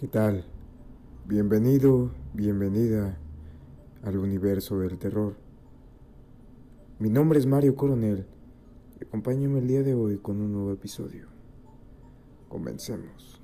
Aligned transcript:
¿Qué 0.00 0.06
tal? 0.06 0.44
Bienvenido, 1.26 2.12
bienvenida 2.32 3.18
al 4.04 4.16
universo 4.16 4.78
del 4.78 4.96
terror. 4.96 5.34
Mi 7.00 7.10
nombre 7.10 7.40
es 7.40 7.46
Mario 7.46 7.74
Coronel 7.74 8.24
acompáñame 9.02 9.58
el 9.58 9.66
día 9.66 9.82
de 9.82 9.94
hoy 9.94 10.18
con 10.18 10.40
un 10.40 10.52
nuevo 10.52 10.72
episodio. 10.72 11.26
Comencemos. 12.48 13.42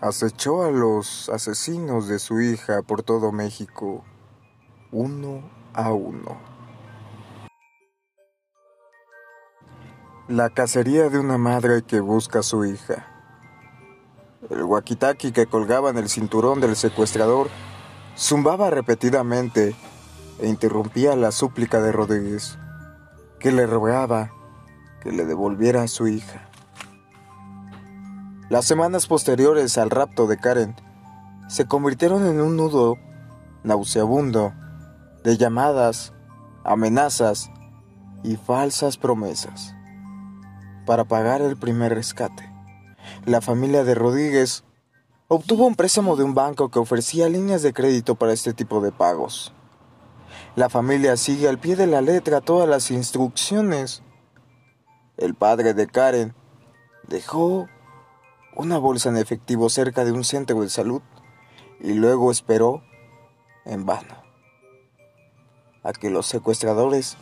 Acechó 0.00 0.64
a 0.64 0.72
los 0.72 1.28
asesinos 1.28 2.08
de 2.08 2.18
su 2.18 2.40
hija 2.40 2.82
por 2.82 3.04
todo 3.04 3.30
México, 3.30 4.04
uno 4.90 5.48
a 5.74 5.92
uno. 5.92 6.40
La 10.26 10.50
cacería 10.50 11.08
de 11.08 11.20
una 11.20 11.38
madre 11.38 11.82
que 11.82 12.00
busca 12.00 12.40
a 12.40 12.42
su 12.42 12.64
hija. 12.64 13.17
El 14.50 14.62
wakitaki 14.62 15.32
que 15.32 15.46
colgaba 15.46 15.90
en 15.90 15.98
el 15.98 16.08
cinturón 16.08 16.60
del 16.60 16.74
secuestrador 16.74 17.48
zumbaba 18.16 18.70
repetidamente 18.70 19.76
e 20.38 20.48
interrumpía 20.48 21.16
la 21.16 21.32
súplica 21.32 21.82
de 21.82 21.92
Rodríguez, 21.92 22.58
que 23.38 23.52
le 23.52 23.66
rogaba 23.66 24.30
que 25.02 25.12
le 25.12 25.26
devolviera 25.26 25.82
a 25.82 25.88
su 25.88 26.08
hija. 26.08 26.48
Las 28.48 28.64
semanas 28.64 29.06
posteriores 29.06 29.76
al 29.76 29.90
rapto 29.90 30.26
de 30.26 30.38
Karen 30.38 30.74
se 31.48 31.66
convirtieron 31.66 32.26
en 32.26 32.40
un 32.40 32.56
nudo 32.56 32.96
nauseabundo 33.64 34.54
de 35.24 35.36
llamadas, 35.36 36.14
amenazas 36.64 37.50
y 38.24 38.36
falsas 38.36 38.96
promesas 38.96 39.74
para 40.86 41.04
pagar 41.04 41.42
el 41.42 41.58
primer 41.58 41.94
rescate 41.94 42.57
la 43.24 43.40
familia 43.40 43.84
de 43.84 43.94
Rodríguez 43.94 44.64
obtuvo 45.28 45.66
un 45.66 45.74
préstamo 45.74 46.16
de 46.16 46.24
un 46.24 46.34
banco 46.34 46.70
que 46.70 46.78
ofrecía 46.78 47.28
líneas 47.28 47.62
de 47.62 47.72
crédito 47.72 48.14
para 48.14 48.32
este 48.32 48.54
tipo 48.54 48.80
de 48.80 48.92
pagos. 48.92 49.52
La 50.56 50.68
familia 50.68 51.16
sigue 51.16 51.48
al 51.48 51.58
pie 51.58 51.76
de 51.76 51.86
la 51.86 52.00
letra 52.00 52.40
todas 52.40 52.68
las 52.68 52.90
instrucciones. 52.90 54.02
El 55.16 55.34
padre 55.34 55.74
de 55.74 55.86
Karen 55.86 56.34
dejó 57.06 57.68
una 58.56 58.78
bolsa 58.78 59.10
en 59.10 59.18
efectivo 59.18 59.68
cerca 59.68 60.04
de 60.04 60.12
un 60.12 60.24
centro 60.24 60.60
de 60.62 60.70
salud 60.70 61.02
y 61.80 61.92
luego 61.92 62.30
esperó 62.30 62.82
en 63.64 63.84
vano 63.84 64.22
a 65.82 65.92
que 65.92 66.10
los 66.10 66.26
secuestradores 66.26 67.16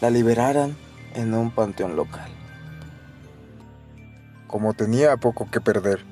la 0.00 0.10
liberaran 0.10 0.76
en 1.14 1.34
un 1.34 1.50
panteón 1.50 1.94
local 1.96 2.41
como 4.52 4.74
tenía 4.74 5.16
poco 5.16 5.50
que 5.50 5.62
perder. 5.62 6.04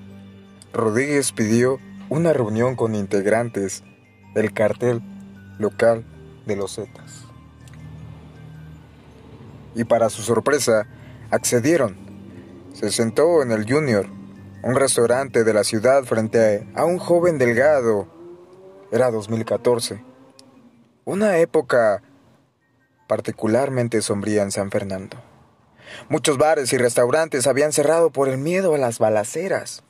Rodríguez 0.72 1.30
pidió 1.30 1.78
una 2.08 2.33
reunión 2.33 2.74
con 2.74 2.94
integrantes 2.94 3.84
del 4.34 4.55
cartel 4.55 5.02
local 5.58 6.06
de 6.47 6.56
los 6.56 6.74
Zetas. 6.74 7.27
Y 9.74 9.84
para 9.84 10.08
su 10.08 10.22
sorpresa, 10.22 10.86
accedieron. 11.30 11.97
Se 12.72 12.91
sentó 12.91 13.42
en 13.42 13.52
el 13.52 13.70
Junior, 13.70 14.06
un 14.62 14.75
restaurante 14.75 15.44
de 15.44 15.52
la 15.52 15.62
ciudad 15.62 16.04
frente 16.04 16.66
a 16.75 16.86
un 16.86 16.98
joven 16.98 17.36
delgado. 17.36 18.08
Era 18.91 19.10
2014. 19.10 20.02
Una 21.04 21.36
época 21.36 22.02
particularmente 23.06 24.00
sombría 24.00 24.42
en 24.42 24.50
San 24.50 24.70
Fernando. 24.70 25.29
Muchos 26.08 26.38
bares 26.38 26.72
y 26.72 26.78
restaurantes 26.78 27.46
habían 27.46 27.72
cerrado 27.72 28.10
por 28.10 28.28
el 28.28 28.38
miedo 28.38 28.74
a 28.74 28.78
las 28.78 28.98
balaceras. 28.98 29.84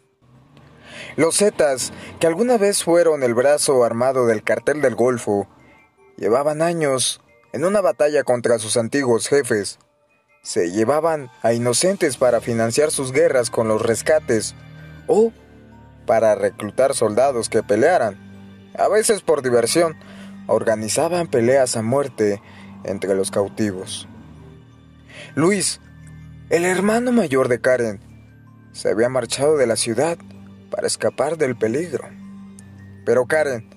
Los 1.17 1.39
Zetas, 1.39 1.93
que 2.19 2.27
alguna 2.27 2.59
vez 2.59 2.85
fueron 2.85 3.23
el 3.23 3.35
brazo 3.35 3.85
armado 3.85 4.27
del 4.27 4.43
cartel 4.43 4.81
del 4.81 4.95
Golfo, 4.95 5.49
llevaban 6.17 6.63
años 6.63 7.21
en 7.53 7.65
una 7.65 7.81
batalla 7.81 8.23
contra 8.23 8.59
sus 8.59 8.77
antiguos 8.77 9.29
jefes. 9.29 9.79
Se 10.43 10.71
llevaban 10.71 11.31
a 11.43 11.53
inocentes 11.53 12.17
para 12.17 12.41
financiar 12.41 12.91
sus 12.91 13.13
guerras 13.13 13.51
con 13.51 13.69
los 13.69 13.83
rescates 13.83 14.55
o 15.07 15.33
para 16.07 16.35
reclutar 16.35 16.95
soldados 16.95 17.49
que 17.49 17.63
pelearan. 17.63 18.19
A 18.79 18.89
veces 18.89 19.23
por 19.23 19.43
diversión, 19.43 19.97
organizaban 20.47 21.27
peleas 21.27 21.77
a 21.77 21.83
muerte 21.83 22.43
entre 22.85 23.15
los 23.15 23.31
cautivos. 23.31 24.09
Luis 25.35 25.81
el 26.51 26.65
hermano 26.65 27.13
mayor 27.13 27.47
de 27.47 27.61
Karen 27.61 28.01
se 28.73 28.91
había 28.91 29.09
marchado 29.09 29.57
de 29.57 29.69
la 29.69 29.77
ciudad 29.77 30.19
para 30.69 30.89
escapar 30.89 31.39
del 31.39 31.57
peligro. 31.57 32.09
Pero 33.07 33.27
Karen 33.27 33.71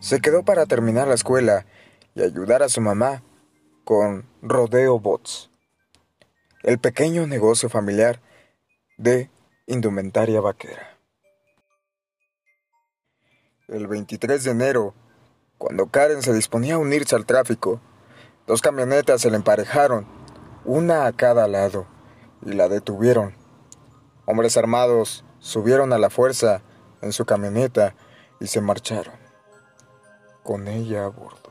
se 0.00 0.20
quedó 0.20 0.42
para 0.42 0.64
terminar 0.64 1.08
la 1.08 1.14
escuela 1.14 1.66
y 2.14 2.22
ayudar 2.22 2.62
a 2.62 2.70
su 2.70 2.80
mamá 2.80 3.22
con 3.84 4.26
Rodeo 4.40 4.98
Bots, 4.98 5.50
el 6.62 6.78
pequeño 6.78 7.26
negocio 7.26 7.68
familiar 7.68 8.22
de 8.96 9.30
indumentaria 9.66 10.40
vaquera. 10.40 10.98
El 13.68 13.86
23 13.88 14.42
de 14.42 14.50
enero, 14.50 14.94
cuando 15.58 15.86
Karen 15.88 16.22
se 16.22 16.32
disponía 16.32 16.76
a 16.76 16.78
unirse 16.78 17.14
al 17.14 17.26
tráfico, 17.26 17.78
dos 18.46 18.62
camionetas 18.62 19.20
se 19.20 19.30
le 19.30 19.36
emparejaron 19.36 20.19
una 20.64 21.06
a 21.06 21.12
cada 21.12 21.48
lado, 21.48 21.86
y 22.42 22.52
la 22.52 22.68
detuvieron. 22.68 23.34
Hombres 24.26 24.56
armados 24.56 25.24
subieron 25.38 25.92
a 25.92 25.98
la 25.98 26.10
fuerza 26.10 26.62
en 27.00 27.12
su 27.12 27.24
camioneta 27.24 27.94
y 28.40 28.46
se 28.46 28.60
marcharon, 28.60 29.14
con 30.42 30.68
ella 30.68 31.04
a 31.04 31.08
bordo. 31.08 31.50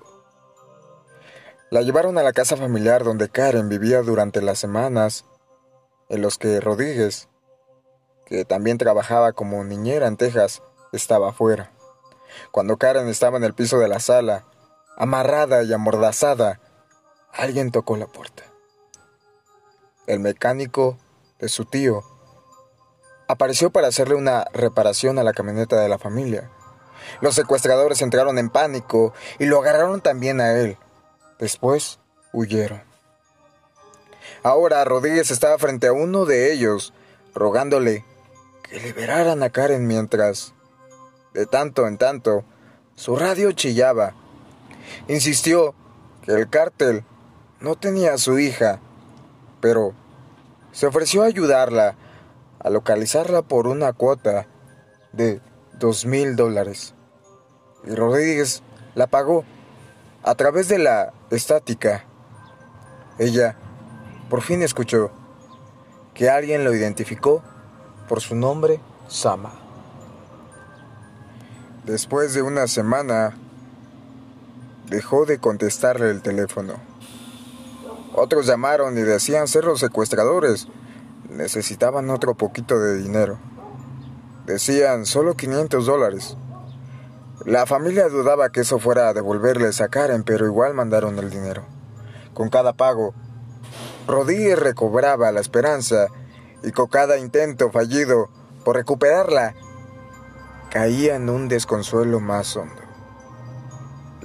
La 1.72 1.82
llevaron 1.82 2.18
a 2.18 2.24
la 2.24 2.34
casa 2.34 2.58
familiar 2.58 3.04
donde 3.04 3.30
Karen 3.30 3.70
vivía 3.70 4.02
durante 4.02 4.42
las 4.42 4.60
semanas 4.60 5.26
en 6.08 6.22
los 6.22 6.38
que 6.38 6.60
Rodríguez, 6.60 7.30
que 8.26 8.46
también 8.46 8.78
trabajaba 8.78 9.34
como 9.34 9.64
niñera 9.64 10.08
en 10.08 10.18
Texas, 10.18 10.64
estaba 10.94 11.30
afuera. 11.30 11.72
Cuando 12.52 12.78
Karen 12.78 13.08
estaba 13.08 13.38
en 13.38 13.44
el 13.44 13.54
piso 13.54 13.80
de 13.80 13.88
la 13.88 14.00
sala, 14.00 14.46
amarrada 14.98 15.64
y 15.64 15.74
amordazada, 15.74 16.60
alguien 17.34 17.72
tocó 17.72 17.98
la 17.98 18.08
puerta 18.08 18.44
el 20.10 20.20
mecánico 20.20 20.98
de 21.40 21.50
su 21.50 21.66
tío, 21.66 22.04
apareció 23.28 23.70
para 23.70 23.88
hacerle 23.88 24.16
una 24.16 24.46
reparación 24.54 25.20
a 25.20 25.24
la 25.24 25.34
camioneta 25.34 25.80
de 25.80 25.88
la 25.88 26.00
familia. 26.00 26.50
Los 27.22 27.36
secuestradores 27.36 28.02
entraron 28.02 28.38
en 28.40 28.50
pánico 28.50 29.14
y 29.38 29.46
lo 29.46 29.60
agarraron 29.60 30.02
también 30.02 30.42
a 30.42 30.54
él. 30.60 30.78
Después 31.38 32.00
huyeron. 32.34 32.82
Ahora 34.42 34.84
Rodríguez 34.84 35.32
estaba 35.32 35.58
frente 35.60 35.88
a 35.88 35.94
uno 35.94 36.26
de 36.26 36.52
ellos, 36.52 36.94
rogándole 37.36 38.04
que 38.64 38.80
liberaran 38.80 39.44
a 39.44 39.50
Karen 39.52 39.86
mientras, 39.88 40.54
de 41.34 41.46
tanto 41.46 41.88
en 41.88 41.98
tanto, 41.98 42.44
su 42.96 43.16
radio 43.16 43.52
chillaba. 43.52 44.16
Insistió 45.08 45.76
que 46.24 46.32
el 46.32 46.50
cártel 46.50 47.04
no 47.60 47.76
tenía 47.76 48.14
a 48.14 48.18
su 48.18 48.40
hija 48.40 48.80
pero 49.60 49.94
se 50.80 50.88
ofreció 50.88 51.24
a 51.24 51.26
ayudarla 51.26 51.96
a 52.58 52.70
localizarla 52.70 53.42
por 53.42 53.68
una 53.68 53.92
cuota 53.92 54.48
de 55.12 55.42
dos 55.78 56.06
mil 56.06 56.38
dólares. 56.38 56.94
Y 57.84 57.94
Rodríguez 57.96 58.64
la 58.96 59.08
pagó 59.08 59.44
a 60.24 60.36
través 60.36 60.70
de 60.70 60.78
la 60.80 61.12
estática. 61.32 62.06
Ella 63.18 63.58
por 64.30 64.42
fin 64.42 64.64
escuchó 64.64 65.12
que 66.14 66.30
alguien 66.30 66.64
lo 66.64 66.74
identificó 66.74 67.44
por 68.08 68.22
su 68.22 68.36
nombre 68.36 68.80
Sama. 69.10 69.52
Después 71.84 72.34
de 72.34 72.42
una 72.42 72.68
semana, 72.68 73.38
dejó 74.88 75.26
de 75.26 75.40
contestarle 75.40 76.10
el 76.10 76.22
teléfono. 76.22 76.89
Otros 78.14 78.46
llamaron 78.46 78.98
y 78.98 79.02
decían 79.02 79.48
ser 79.48 79.66
los 79.66 79.80
secuestradores. 79.80 80.68
Necesitaban 81.30 82.10
otro 82.10 82.36
poquito 82.36 82.80
de 82.80 82.98
dinero. 82.98 83.40
Decían 84.46 85.06
solo 85.06 85.36
500 85.36 85.86
dólares. 85.86 86.38
La 87.46 87.66
familia 87.66 88.10
dudaba 88.10 88.52
que 88.52 88.62
eso 88.62 88.80
fuera 88.80 89.10
a 89.10 89.14
devolverles 89.14 89.80
a 89.80 89.88
Karen, 89.88 90.24
pero 90.24 90.46
igual 90.46 90.74
mandaron 90.74 91.18
el 91.20 91.30
dinero. 91.30 91.66
Con 92.34 92.50
cada 92.50 92.74
pago, 92.74 93.14
Rodríguez 94.08 94.58
recobraba 94.58 95.32
la 95.32 95.40
esperanza 95.40 96.08
y 96.64 96.72
con 96.72 96.88
cada 96.88 97.18
intento 97.18 97.72
fallido 97.72 98.30
por 98.66 98.76
recuperarla, 98.76 99.56
caía 100.70 101.16
en 101.16 101.30
un 101.30 101.48
desconsuelo 101.48 102.20
más 102.20 102.56
hondo. 102.58 102.89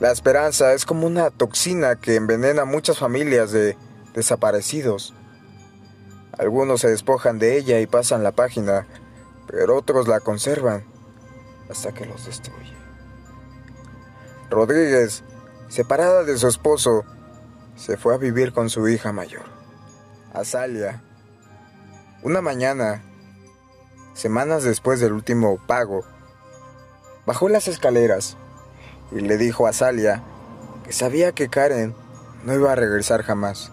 La 0.04 0.12
esperanza 0.12 0.74
es 0.74 0.84
como 0.84 1.06
una 1.06 1.30
toxina 1.30 1.96
que 1.96 2.16
envenena 2.16 2.66
muchas 2.66 2.98
familias 2.98 3.52
de 3.52 3.74
desaparecidos. 4.12 5.14
Algunos 6.36 6.82
se 6.82 6.90
despojan 6.90 7.38
de 7.38 7.56
ella 7.56 7.80
y 7.80 7.86
pasan 7.86 8.22
la 8.22 8.32
página 8.32 8.86
pero 9.46 9.78
otros 9.78 10.06
la 10.06 10.20
conservan 10.20 10.84
hasta 11.70 11.92
que 11.92 12.04
los 12.04 12.26
destruye. 12.26 12.74
Rodríguez, 14.50 15.24
separada 15.68 16.22
de 16.24 16.36
su 16.36 16.48
esposo, 16.48 17.06
se 17.74 17.96
fue 17.96 18.14
a 18.14 18.18
vivir 18.18 18.52
con 18.52 18.68
su 18.68 18.86
hija 18.86 19.10
mayor, 19.10 19.46
Azalia. 20.34 21.02
Una 22.22 22.42
mañana, 22.42 23.02
semanas 24.12 24.64
después 24.64 25.00
del 25.00 25.14
último 25.14 25.58
pago, 25.66 26.04
bajó 27.24 27.48
las 27.48 27.68
escaleras 27.68 28.36
y 29.12 29.20
le 29.20 29.38
dijo 29.38 29.66
a 29.66 29.70
Azalia 29.70 30.22
que 30.84 30.92
sabía 30.92 31.32
que 31.32 31.48
Karen 31.48 31.94
no 32.44 32.54
iba 32.54 32.72
a 32.72 32.76
regresar 32.76 33.22
jamás 33.22 33.72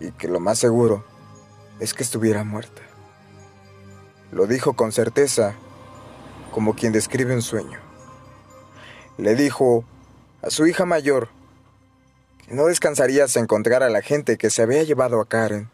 y 0.00 0.12
que 0.12 0.28
lo 0.28 0.40
más 0.40 0.58
seguro 0.58 1.04
es 1.80 1.94
que 1.94 2.02
estuviera 2.02 2.44
muerta. 2.44 2.82
Lo 4.32 4.46
dijo 4.46 4.74
con 4.74 4.92
certeza, 4.92 5.54
como 6.50 6.74
quien 6.74 6.92
describe 6.92 7.34
un 7.34 7.42
sueño. 7.42 7.78
Le 9.18 9.34
dijo 9.34 9.84
a 10.42 10.50
su 10.50 10.66
hija 10.66 10.84
mayor 10.84 11.28
que 12.46 12.54
no 12.54 12.66
descansaría 12.66 13.24
hasta 13.24 13.40
encontrar 13.40 13.82
a 13.82 13.90
la 13.90 14.02
gente 14.02 14.36
que 14.36 14.50
se 14.50 14.62
había 14.62 14.82
llevado 14.82 15.20
a 15.20 15.28
Karen. 15.28 15.70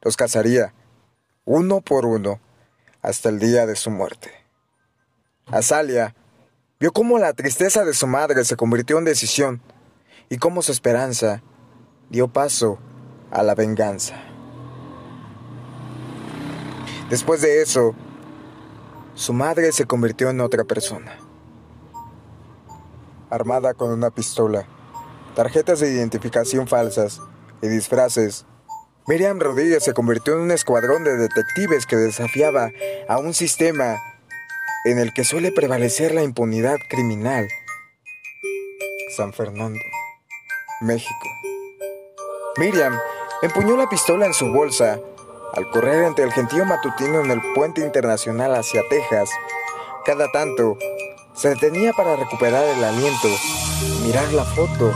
Los 0.00 0.16
cazaría, 0.16 0.72
uno 1.44 1.80
por 1.80 2.06
uno, 2.06 2.40
hasta 3.00 3.28
el 3.28 3.38
día 3.38 3.66
de 3.66 3.76
su 3.76 3.90
muerte. 3.90 4.30
Azalia 5.46 6.14
vio 6.82 6.92
cómo 6.92 7.20
la 7.20 7.32
tristeza 7.32 7.84
de 7.84 7.94
su 7.94 8.08
madre 8.08 8.44
se 8.44 8.56
convirtió 8.56 8.98
en 8.98 9.04
decisión 9.04 9.62
y 10.28 10.38
cómo 10.38 10.62
su 10.62 10.72
esperanza 10.72 11.40
dio 12.10 12.26
paso 12.26 12.76
a 13.30 13.44
la 13.44 13.54
venganza. 13.54 14.16
Después 17.08 17.40
de 17.40 17.62
eso, 17.62 17.94
su 19.14 19.32
madre 19.32 19.70
se 19.70 19.84
convirtió 19.84 20.30
en 20.30 20.40
otra 20.40 20.64
persona. 20.64 21.16
Armada 23.30 23.74
con 23.74 23.92
una 23.92 24.10
pistola, 24.10 24.66
tarjetas 25.36 25.78
de 25.78 25.92
identificación 25.92 26.66
falsas 26.66 27.20
y 27.62 27.68
disfraces, 27.68 28.44
Miriam 29.06 29.38
Rodríguez 29.38 29.84
se 29.84 29.94
convirtió 29.94 30.34
en 30.34 30.40
un 30.40 30.50
escuadrón 30.50 31.04
de 31.04 31.16
detectives 31.16 31.86
que 31.86 31.94
desafiaba 31.94 32.72
a 33.08 33.18
un 33.18 33.34
sistema 33.34 33.98
en 34.84 34.98
el 34.98 35.12
que 35.12 35.24
suele 35.24 35.52
prevalecer 35.52 36.14
la 36.14 36.22
impunidad 36.22 36.76
criminal. 36.88 37.48
San 39.16 39.32
Fernando, 39.32 39.80
México. 40.80 41.28
Miriam 42.56 42.98
empuñó 43.42 43.76
la 43.76 43.88
pistola 43.88 44.26
en 44.26 44.34
su 44.34 44.50
bolsa 44.52 44.98
al 45.54 45.70
correr 45.70 46.04
entre 46.04 46.24
el 46.24 46.32
gentío 46.32 46.64
matutino 46.64 47.20
en 47.20 47.30
el 47.30 47.40
puente 47.54 47.80
internacional 47.80 48.54
hacia 48.54 48.82
Texas. 48.88 49.30
Cada 50.04 50.30
tanto 50.32 50.76
se 51.34 51.50
detenía 51.50 51.92
para 51.92 52.16
recuperar 52.16 52.64
el 52.64 52.82
aliento 52.82 53.28
mirar 54.04 54.32
la 54.32 54.44
foto 54.44 54.92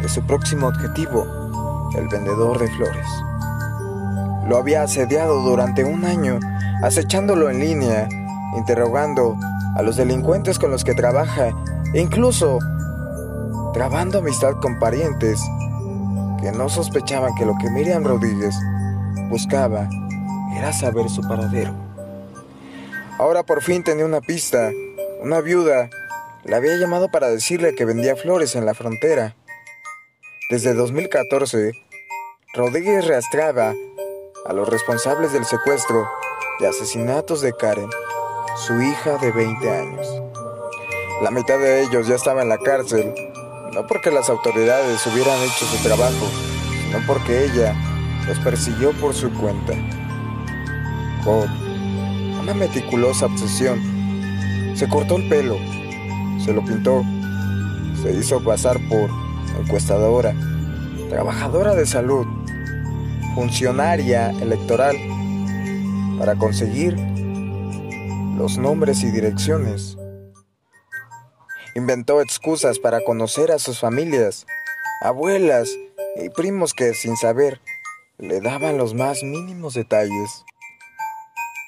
de 0.00 0.08
su 0.08 0.24
próximo 0.26 0.68
objetivo, 0.68 1.90
el 1.96 2.08
vendedor 2.08 2.58
de 2.58 2.68
flores. 2.68 3.06
Lo 4.46 4.56
había 4.56 4.82
asediado 4.82 5.42
durante 5.42 5.84
un 5.84 6.04
año, 6.04 6.38
acechándolo 6.82 7.50
en 7.50 7.60
línea, 7.60 8.08
interrogando 8.56 9.36
a 9.76 9.82
los 9.82 9.96
delincuentes 9.96 10.58
con 10.58 10.70
los 10.70 10.84
que 10.84 10.94
trabaja 10.94 11.50
e 11.94 12.00
incluso 12.00 12.58
trabando 13.72 14.18
amistad 14.18 14.54
con 14.60 14.78
parientes 14.78 15.40
que 16.40 16.52
no 16.52 16.68
sospechaban 16.68 17.34
que 17.34 17.44
lo 17.44 17.54
que 17.60 17.70
Miriam 17.70 18.04
Rodríguez 18.04 18.54
buscaba 19.28 19.88
era 20.56 20.72
saber 20.72 21.08
su 21.08 21.22
paradero. 21.22 21.74
Ahora 23.18 23.42
por 23.42 23.62
fin 23.62 23.82
tenía 23.82 24.04
una 24.04 24.20
pista. 24.20 24.70
Una 25.20 25.40
viuda 25.40 25.90
la 26.44 26.56
había 26.58 26.76
llamado 26.76 27.10
para 27.10 27.28
decirle 27.28 27.74
que 27.74 27.84
vendía 27.84 28.14
flores 28.14 28.54
en 28.54 28.64
la 28.64 28.74
frontera. 28.74 29.34
Desde 30.50 30.72
2014, 30.74 31.72
Rodríguez 32.54 33.06
rastreaba 33.06 33.74
a 34.46 34.52
los 34.52 34.68
responsables 34.68 35.32
del 35.32 35.44
secuestro 35.44 36.08
y 36.60 36.64
asesinatos 36.64 37.40
de 37.40 37.52
Karen, 37.52 37.90
su 38.66 38.82
hija 38.82 39.18
de 39.18 39.30
20 39.30 39.70
años. 39.70 40.06
La 41.22 41.30
mitad 41.30 41.58
de 41.58 41.82
ellos 41.82 42.08
ya 42.08 42.16
estaba 42.16 42.42
en 42.42 42.48
la 42.48 42.58
cárcel 42.58 43.14
no 43.72 43.86
porque 43.86 44.10
las 44.10 44.28
autoridades 44.30 45.06
hubieran 45.06 45.40
hecho 45.42 45.64
su 45.66 45.82
trabajo, 45.82 46.26
sino 46.84 47.06
porque 47.06 47.44
ella 47.44 47.74
los 48.26 48.38
persiguió 48.40 48.92
por 48.92 49.14
su 49.14 49.30
cuenta. 49.34 49.74
Con 51.24 51.48
una 52.40 52.54
meticulosa 52.54 53.26
obsesión, 53.26 53.78
se 54.74 54.88
cortó 54.88 55.16
el 55.16 55.28
pelo, 55.28 55.56
se 56.44 56.52
lo 56.52 56.64
pintó, 56.64 57.04
se 58.02 58.12
hizo 58.12 58.42
pasar 58.42 58.78
por 58.88 59.10
encuestadora, 59.60 60.34
trabajadora 61.10 61.74
de 61.74 61.86
salud, 61.86 62.26
funcionaria 63.34 64.30
electoral, 64.30 64.96
para 66.18 66.34
conseguir 66.34 66.96
los 68.38 68.56
nombres 68.56 69.02
y 69.02 69.10
direcciones 69.10 69.98
Inventó 71.78 72.20
excusas 72.20 72.80
para 72.80 73.02
conocer 73.02 73.52
a 73.52 73.60
sus 73.60 73.78
familias, 73.78 74.46
abuelas 75.00 75.70
y 76.16 76.28
primos 76.30 76.74
que, 76.74 76.92
sin 76.92 77.16
saber, 77.16 77.60
le 78.18 78.40
daban 78.40 78.78
los 78.78 78.94
más 78.94 79.22
mínimos 79.22 79.74
detalles. 79.74 80.44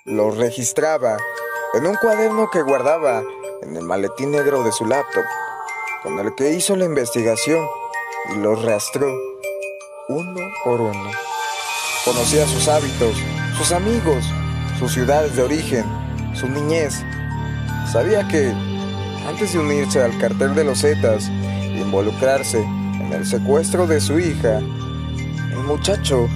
Los 0.04 0.36
registraba 0.36 1.16
en 1.74 1.86
un 1.86 1.94
cuaderno 1.94 2.50
que 2.50 2.62
guardaba 2.62 3.22
en 3.62 3.76
el 3.76 3.84
maletín 3.84 4.32
negro 4.32 4.64
de 4.64 4.72
su 4.72 4.84
laptop, 4.84 5.24
con 6.02 6.18
el 6.18 6.34
que 6.34 6.54
hizo 6.54 6.74
la 6.74 6.86
investigación 6.86 7.64
y 8.34 8.38
los 8.38 8.64
rastreó 8.64 9.14
uno 10.08 10.40
por 10.64 10.80
uno. 10.80 11.10
Conocía 12.04 12.48
sus 12.48 12.66
hábitos, 12.66 13.14
sus 13.56 13.70
amigos, 13.70 14.24
sus 14.80 14.92
ciudades 14.92 15.36
de 15.36 15.42
origen, 15.44 15.84
su 16.40 16.48
niñez. 16.48 17.02
Sabía 17.92 18.26
que 18.26 18.52
antes 19.28 19.52
de 19.52 19.58
unirse 19.58 20.02
al 20.02 20.16
cartel 20.18 20.54
de 20.54 20.64
los 20.64 20.80
Zetas 20.80 21.28
e 21.28 21.80
involucrarse 21.80 22.62
en 22.62 23.12
el 23.12 23.26
secuestro 23.26 23.86
de 23.86 24.00
su 24.00 24.18
hija, 24.18 24.58
el 24.58 25.62
muchacho 25.66 26.28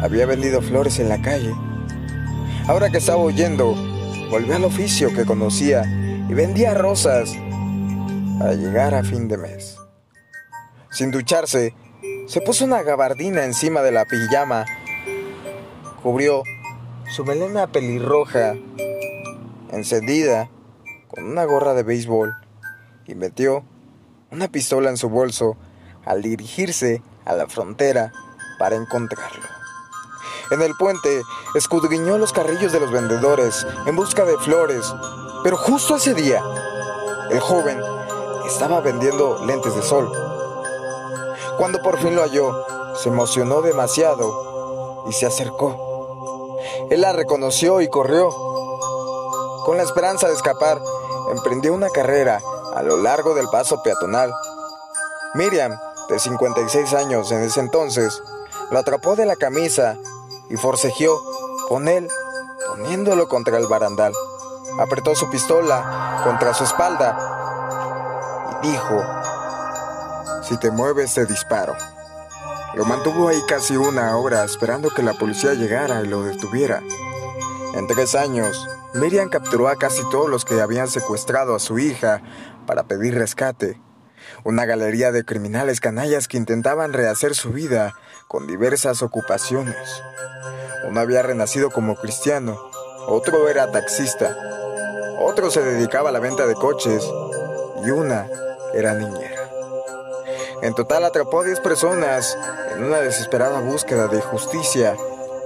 había 0.00 0.24
vendido 0.24 0.62
flores 0.62 0.98
en 0.98 1.10
la 1.10 1.20
calle. 1.20 1.52
Ahora 2.66 2.90
que 2.90 2.98
estaba 2.98 3.22
huyendo, 3.22 3.74
volvió 4.30 4.56
al 4.56 4.64
oficio 4.64 5.12
que 5.12 5.26
conocía 5.26 5.82
y 6.28 6.32
vendía 6.32 6.72
rosas 6.72 7.36
para 8.38 8.54
llegar 8.54 8.94
a 8.94 9.04
fin 9.04 9.28
de 9.28 9.36
mes. 9.36 9.76
Sin 10.90 11.10
ducharse, 11.10 11.74
se 12.26 12.40
puso 12.40 12.64
una 12.64 12.82
gabardina 12.82 13.44
encima 13.44 13.82
de 13.82 13.92
la 13.92 14.06
pijama, 14.06 14.64
cubrió 16.02 16.42
su 17.08 17.24
melena 17.24 17.66
pelirroja, 17.66 18.54
encendida, 19.72 20.50
con 21.08 21.24
una 21.24 21.44
gorra 21.44 21.74
de 21.74 21.82
béisbol 21.82 22.34
y 23.06 23.14
metió 23.14 23.64
una 24.30 24.48
pistola 24.48 24.90
en 24.90 24.96
su 24.96 25.08
bolso 25.08 25.56
al 26.04 26.22
dirigirse 26.22 27.02
a 27.24 27.34
la 27.34 27.46
frontera 27.46 28.12
para 28.58 28.76
encontrarlo. 28.76 29.44
En 30.50 30.62
el 30.62 30.74
puente 30.74 31.22
escudriñó 31.54 32.18
los 32.18 32.32
carrillos 32.32 32.72
de 32.72 32.80
los 32.80 32.92
vendedores 32.92 33.66
en 33.86 33.96
busca 33.96 34.24
de 34.24 34.36
flores, 34.38 34.86
pero 35.42 35.56
justo 35.56 35.96
ese 35.96 36.14
día, 36.14 36.40
el 37.30 37.40
joven 37.40 37.80
estaba 38.46 38.80
vendiendo 38.80 39.44
lentes 39.44 39.74
de 39.74 39.82
sol. 39.82 40.10
Cuando 41.58 41.82
por 41.82 41.98
fin 41.98 42.14
lo 42.14 42.22
halló, 42.22 42.94
se 42.96 43.08
emocionó 43.08 43.60
demasiado 43.62 45.04
y 45.08 45.12
se 45.12 45.26
acercó. 45.26 46.58
Él 46.90 47.00
la 47.00 47.12
reconoció 47.12 47.80
y 47.80 47.88
corrió. 47.88 48.30
Con 49.66 49.76
la 49.78 49.82
esperanza 49.82 50.28
de 50.28 50.34
escapar, 50.34 50.80
emprendió 51.32 51.74
una 51.74 51.90
carrera 51.90 52.40
a 52.76 52.84
lo 52.84 52.98
largo 52.98 53.34
del 53.34 53.48
paso 53.48 53.82
peatonal. 53.82 54.32
Miriam, 55.34 55.76
de 56.08 56.20
56 56.20 56.94
años 56.94 57.32
en 57.32 57.42
ese 57.42 57.58
entonces, 57.58 58.22
lo 58.70 58.78
atrapó 58.78 59.16
de 59.16 59.26
la 59.26 59.34
camisa 59.34 59.96
y 60.48 60.56
forcejeó 60.56 61.20
con 61.68 61.88
él, 61.88 62.08
poniéndolo 62.68 63.26
contra 63.26 63.58
el 63.58 63.66
barandal. 63.66 64.12
Apretó 64.78 65.16
su 65.16 65.28
pistola 65.30 66.20
contra 66.22 66.54
su 66.54 66.62
espalda 66.62 67.18
y 68.62 68.68
dijo, 68.68 69.02
si 70.42 70.56
te 70.58 70.70
mueves 70.70 71.12
te 71.14 71.26
disparo. 71.26 71.74
Lo 72.74 72.84
mantuvo 72.84 73.26
ahí 73.26 73.42
casi 73.48 73.76
una 73.76 74.16
hora 74.16 74.44
esperando 74.44 74.90
que 74.90 75.02
la 75.02 75.14
policía 75.14 75.54
llegara 75.54 76.02
y 76.02 76.06
lo 76.06 76.22
detuviera. 76.22 76.84
En 77.74 77.88
tres 77.88 78.14
años, 78.14 78.68
Miriam 78.94 79.28
capturó 79.28 79.68
a 79.68 79.76
casi 79.76 80.02
todos 80.10 80.28
los 80.30 80.44
que 80.44 80.60
habían 80.60 80.88
secuestrado 80.88 81.54
a 81.54 81.58
su 81.58 81.78
hija 81.78 82.22
para 82.66 82.84
pedir 82.84 83.14
rescate. 83.14 83.80
Una 84.44 84.64
galería 84.64 85.12
de 85.12 85.24
criminales 85.24 85.80
canallas 85.80 86.28
que 86.28 86.36
intentaban 86.36 86.92
rehacer 86.92 87.34
su 87.34 87.50
vida 87.52 87.94
con 88.28 88.46
diversas 88.46 89.02
ocupaciones. 89.02 90.02
Uno 90.88 91.00
había 91.00 91.22
renacido 91.22 91.70
como 91.70 91.96
cristiano 91.96 92.58
otro 93.08 93.48
era 93.48 93.70
taxista, 93.70 94.36
otro 95.20 95.48
se 95.52 95.62
dedicaba 95.62 96.08
a 96.08 96.12
la 96.12 96.18
venta 96.18 96.44
de 96.44 96.54
coches 96.54 97.08
y 97.84 97.90
una 97.90 98.26
era 98.74 98.94
niñera. 98.94 99.48
En 100.62 100.74
total 100.74 101.04
atrapó 101.04 101.42
a 101.42 101.44
10 101.44 101.60
personas 101.60 102.36
en 102.74 102.82
una 102.82 102.98
desesperada 102.98 103.60
búsqueda 103.60 104.08
de 104.08 104.20
justicia 104.20 104.96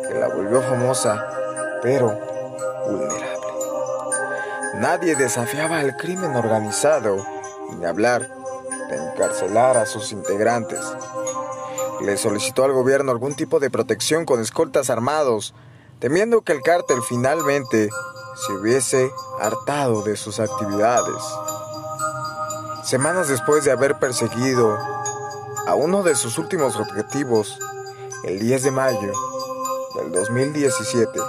que 0.09 0.18
la 0.18 0.28
volvió 0.28 0.62
famosa, 0.62 1.23
pero 1.82 2.18
vulnerable. 2.87 3.19
Nadie 4.80 5.14
desafiaba 5.14 5.80
al 5.80 5.94
crimen 5.99 6.34
organizado, 6.34 7.22
ni 7.76 7.84
hablar 7.84 8.30
de 8.88 8.96
encarcelar 8.96 9.76
a 9.76 9.84
sus 9.84 10.10
integrantes. 10.10 10.80
Le 12.00 12.16
solicitó 12.16 12.64
al 12.64 12.72
gobierno 12.72 13.12
algún 13.12 13.34
tipo 13.34 13.60
de 13.60 13.68
protección 13.68 14.25
con 14.25 14.40
escoltas 14.40 14.88
armados, 14.88 15.52
temiendo 15.99 16.40
que 16.40 16.52
el 16.52 16.62
cártel 16.62 17.02
finalmente 17.02 17.90
se 18.46 18.52
hubiese 18.54 19.10
hartado 19.38 20.02
de 20.02 20.16
sus 20.16 20.40
actividades. 20.40 21.22
Semanas 22.82 23.28
después 23.28 23.66
de 23.66 23.72
haber 23.72 23.99
perseguido 23.99 24.78
a 25.66 25.75
uno 25.75 26.02
de 26.02 26.16
sus 26.16 26.38
últimos 26.38 26.76
objetivos, 26.76 27.58
el 28.25 28.40
10 28.40 28.62
de 28.62 28.70
mayo 28.70 29.12
del 29.96 30.10
2017, 30.10 31.20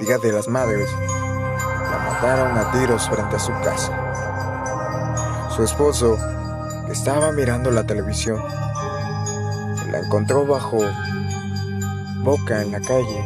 Día 0.00 0.18
de 0.18 0.32
las 0.32 0.48
Madres, 0.48 0.90
a 2.22 2.70
tiros 2.72 3.08
frente 3.08 3.36
a 3.36 3.38
su 3.38 3.52
casa. 3.62 3.92
Su 5.54 5.62
esposo, 5.62 6.16
que 6.86 6.92
estaba 6.92 7.30
mirando 7.32 7.70
la 7.70 7.84
televisión, 7.84 8.42
la 9.90 9.98
encontró 9.98 10.46
bajo 10.46 10.78
boca 12.22 12.62
en 12.62 12.72
la 12.72 12.80
calle, 12.80 13.24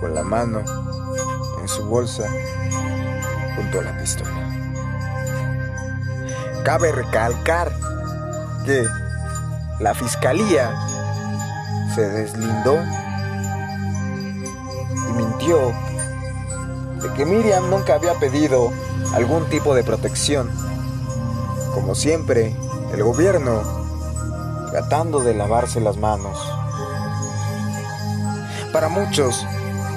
con 0.00 0.14
la 0.14 0.22
mano 0.22 0.62
en 1.60 1.68
su 1.68 1.84
bolsa 1.86 2.24
junto 3.56 3.80
a 3.80 3.82
la 3.82 3.98
pistola. 3.98 4.30
Cabe 6.64 6.92
recalcar 6.92 7.70
que 8.64 8.86
la 9.80 9.94
fiscalía 9.94 10.74
se 11.94 12.08
deslindó 12.08 12.78
y 15.08 15.12
mintió 15.12 15.72
de 17.04 17.12
que 17.12 17.26
Miriam 17.26 17.68
nunca 17.68 17.94
había 17.94 18.14
pedido 18.14 18.72
algún 19.12 19.48
tipo 19.50 19.74
de 19.74 19.84
protección. 19.84 20.50
Como 21.74 21.94
siempre, 21.94 22.56
el 22.92 23.04
gobierno 23.04 23.62
tratando 24.70 25.20
de 25.20 25.34
lavarse 25.34 25.80
las 25.80 25.98
manos. 25.98 26.36
Para 28.72 28.88
muchos, 28.88 29.46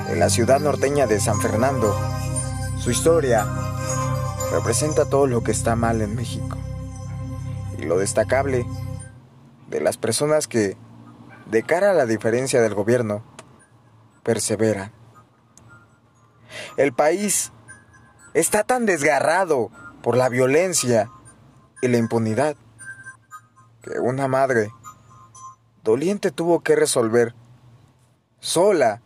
en 0.09 0.19
la 0.19 0.29
ciudad 0.29 0.59
norteña 0.59 1.07
de 1.07 1.19
San 1.21 1.39
Fernando, 1.39 1.95
su 2.77 2.91
historia 2.91 3.47
representa 4.51 5.09
todo 5.09 5.27
lo 5.27 5.41
que 5.43 5.51
está 5.51 5.75
mal 5.75 6.01
en 6.01 6.13
México 6.13 6.57
y 7.77 7.83
lo 7.83 7.97
destacable 7.97 8.65
de 9.69 9.79
las 9.79 9.97
personas 9.97 10.47
que, 10.47 10.77
de 11.49 11.63
cara 11.63 11.91
a 11.91 11.93
la 11.93 12.05
diferencia 12.05 12.61
del 12.61 12.75
gobierno, 12.75 13.23
perseveran. 14.23 14.96
El 16.77 16.93
país 16.93 17.51
está 18.33 18.63
tan 18.63 18.85
desgarrado 18.85 19.71
por 20.01 20.15
la 20.15 20.29
violencia 20.29 21.11
y 21.81 21.87
la 21.87 21.97
impunidad 21.97 22.55
que 23.81 23.99
una 23.99 24.27
madre 24.27 24.71
doliente 25.83 26.31
tuvo 26.31 26.61
que 26.61 26.75
resolver 26.75 27.33
sola 28.39 29.01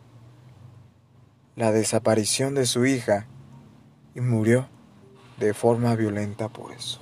la 1.56 1.72
desaparición 1.72 2.54
de 2.54 2.66
su 2.66 2.86
hija 2.86 3.26
y 4.14 4.20
murió 4.20 4.68
de 5.38 5.54
forma 5.54 5.94
violenta 5.96 6.48
por 6.48 6.72
eso. 6.72 7.00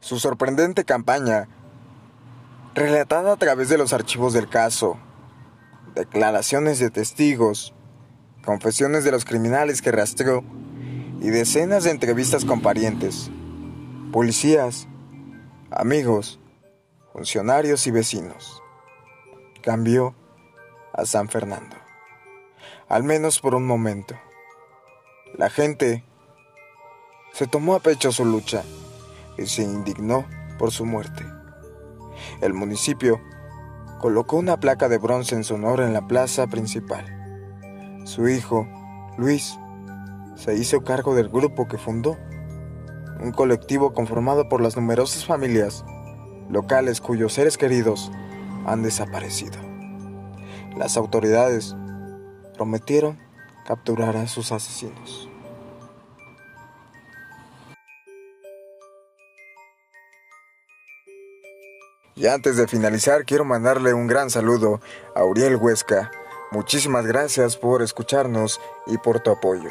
Su 0.00 0.18
sorprendente 0.18 0.84
campaña, 0.84 1.48
relatada 2.74 3.32
a 3.32 3.36
través 3.36 3.68
de 3.68 3.78
los 3.78 3.92
archivos 3.92 4.32
del 4.32 4.48
caso, 4.48 4.98
declaraciones 5.96 6.78
de 6.78 6.90
testigos, 6.90 7.74
confesiones 8.44 9.02
de 9.02 9.10
los 9.10 9.24
criminales 9.24 9.80
que 9.80 9.90
rastreó 9.90 10.44
y 11.22 11.30
decenas 11.30 11.84
de 11.84 11.90
entrevistas 11.90 12.44
con 12.44 12.60
parientes, 12.60 13.30
policías, 14.12 14.86
amigos, 15.70 16.38
funcionarios 17.14 17.86
y 17.86 17.90
vecinos, 17.90 18.62
cambió 19.62 20.14
a 20.92 21.06
San 21.06 21.30
Fernando, 21.30 21.76
al 22.88 23.02
menos 23.02 23.40
por 23.40 23.54
un 23.54 23.66
momento. 23.66 24.14
La 25.34 25.48
gente 25.48 26.04
se 27.32 27.46
tomó 27.46 27.74
a 27.74 27.80
pecho 27.80 28.12
su 28.12 28.26
lucha 28.26 28.62
y 29.38 29.46
se 29.46 29.62
indignó 29.62 30.26
por 30.58 30.72
su 30.72 30.84
muerte. 30.84 31.24
El 32.42 32.52
municipio 32.52 33.18
colocó 34.00 34.36
una 34.36 34.58
placa 34.58 34.88
de 34.88 34.98
bronce 34.98 35.34
en 35.34 35.44
su 35.44 35.54
honor 35.54 35.80
en 35.80 35.92
la 35.92 36.06
plaza 36.06 36.46
principal. 36.46 37.04
Su 38.04 38.28
hijo, 38.28 38.66
Luis, 39.18 39.58
se 40.36 40.54
hizo 40.54 40.82
cargo 40.82 41.14
del 41.14 41.28
grupo 41.28 41.66
que 41.66 41.78
fundó, 41.78 42.16
un 43.20 43.32
colectivo 43.32 43.94
conformado 43.94 44.48
por 44.48 44.60
las 44.60 44.76
numerosas 44.76 45.24
familias 45.24 45.84
locales 46.50 47.00
cuyos 47.00 47.32
seres 47.32 47.56
queridos 47.56 48.10
han 48.66 48.82
desaparecido. 48.82 49.58
Las 50.76 50.96
autoridades 50.96 51.74
prometieron 52.54 53.18
capturar 53.64 54.16
a 54.16 54.28
sus 54.28 54.52
asesinos. 54.52 55.25
Y 62.18 62.28
antes 62.28 62.56
de 62.56 62.66
finalizar, 62.66 63.26
quiero 63.26 63.44
mandarle 63.44 63.92
un 63.92 64.06
gran 64.06 64.30
saludo 64.30 64.80
a 65.14 65.22
Uriel 65.22 65.56
Huesca. 65.56 66.10
Muchísimas 66.50 67.04
gracias 67.04 67.58
por 67.58 67.82
escucharnos 67.82 68.58
y 68.86 68.96
por 68.96 69.20
tu 69.20 69.30
apoyo. 69.30 69.68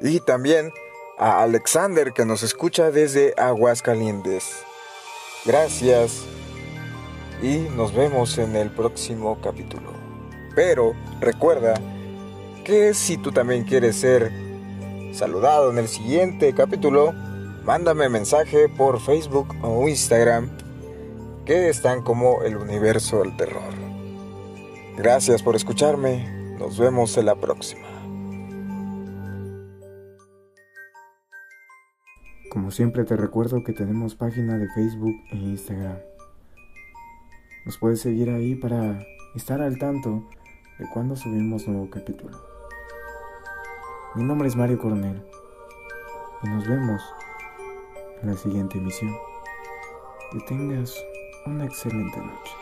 Y 0.00 0.18
también 0.18 0.72
a 1.16 1.42
Alexander 1.44 2.12
que 2.12 2.24
nos 2.24 2.42
escucha 2.42 2.90
desde 2.90 3.34
Aguascalientes. 3.36 4.64
Gracias 5.44 6.24
y 7.40 7.58
nos 7.76 7.94
vemos 7.94 8.36
en 8.38 8.56
el 8.56 8.70
próximo 8.70 9.40
capítulo. 9.40 9.92
Pero 10.56 10.94
recuerda 11.20 11.74
que 12.64 12.94
si 12.94 13.16
tú 13.16 13.30
también 13.30 13.62
quieres 13.62 13.94
ser 13.94 14.32
saludado 15.12 15.70
en 15.70 15.78
el 15.78 15.86
siguiente 15.86 16.52
capítulo, 16.52 17.12
mándame 17.62 18.08
mensaje 18.08 18.68
por 18.68 19.00
Facebook 19.00 19.54
o 19.62 19.88
Instagram 19.88 20.63
que 21.44 21.68
están 21.68 22.02
como 22.02 22.42
el 22.42 22.56
universo 22.56 23.18
del 23.18 23.36
terror. 23.36 23.74
Gracias 24.96 25.42
por 25.42 25.56
escucharme, 25.56 26.56
nos 26.58 26.78
vemos 26.78 27.16
en 27.18 27.26
la 27.26 27.34
próxima. 27.34 27.86
Como 32.50 32.70
siempre 32.70 33.04
te 33.04 33.16
recuerdo 33.16 33.62
que 33.62 33.72
tenemos 33.72 34.14
página 34.14 34.56
de 34.56 34.68
Facebook 34.70 35.14
e 35.32 35.36
Instagram. 35.36 35.98
Nos 37.66 37.76
puedes 37.78 38.00
seguir 38.00 38.30
ahí 38.30 38.54
para 38.54 39.04
estar 39.34 39.60
al 39.60 39.78
tanto 39.78 40.26
de 40.78 40.88
cuando 40.94 41.14
subimos 41.14 41.68
nuevo 41.68 41.90
capítulo. 41.90 42.40
Mi 44.14 44.22
nombre 44.22 44.48
es 44.48 44.56
Mario 44.56 44.78
Coronel 44.78 45.22
y 46.42 46.48
nos 46.48 46.66
vemos 46.66 47.02
en 48.22 48.30
la 48.30 48.36
siguiente 48.36 48.78
emisión. 48.78 49.14
Que 50.30 50.40
tengas 50.40 50.96
una 51.46 51.64
excelente 51.64 52.18
noche. 52.18 52.52